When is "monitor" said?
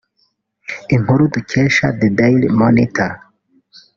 2.61-3.11